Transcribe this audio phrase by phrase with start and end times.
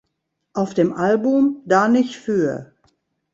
[0.53, 2.73] Auf dem Album "da nich für!